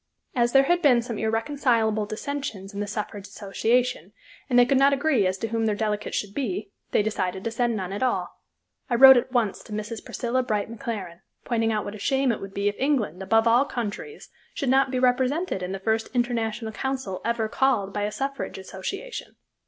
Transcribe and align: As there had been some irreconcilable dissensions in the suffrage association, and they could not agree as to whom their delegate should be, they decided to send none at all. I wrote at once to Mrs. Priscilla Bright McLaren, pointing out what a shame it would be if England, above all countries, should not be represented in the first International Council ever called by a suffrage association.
As 0.35 0.51
there 0.53 0.63
had 0.63 0.81
been 0.81 1.03
some 1.03 1.19
irreconcilable 1.19 2.07
dissensions 2.07 2.73
in 2.73 2.79
the 2.79 2.87
suffrage 2.87 3.27
association, 3.27 4.13
and 4.49 4.57
they 4.57 4.65
could 4.65 4.79
not 4.79 4.93
agree 4.93 5.27
as 5.27 5.37
to 5.37 5.49
whom 5.49 5.67
their 5.67 5.75
delegate 5.75 6.15
should 6.15 6.33
be, 6.33 6.71
they 6.89 7.03
decided 7.03 7.43
to 7.43 7.51
send 7.51 7.75
none 7.75 7.93
at 7.93 8.01
all. 8.01 8.41
I 8.89 8.95
wrote 8.95 9.15
at 9.15 9.31
once 9.31 9.61
to 9.61 9.71
Mrs. 9.73 10.03
Priscilla 10.03 10.41
Bright 10.41 10.71
McLaren, 10.75 11.19
pointing 11.45 11.71
out 11.71 11.85
what 11.85 11.93
a 11.93 11.99
shame 11.99 12.31
it 12.31 12.41
would 12.41 12.55
be 12.55 12.67
if 12.67 12.79
England, 12.79 13.21
above 13.21 13.47
all 13.47 13.63
countries, 13.65 14.29
should 14.55 14.69
not 14.69 14.89
be 14.89 14.97
represented 14.97 15.61
in 15.61 15.71
the 15.71 15.77
first 15.77 16.07
International 16.15 16.71
Council 16.71 17.21
ever 17.23 17.47
called 17.47 17.93
by 17.93 18.01
a 18.01 18.11
suffrage 18.11 18.57
association. 18.57 19.35